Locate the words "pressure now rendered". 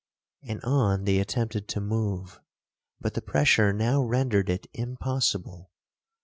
3.21-4.49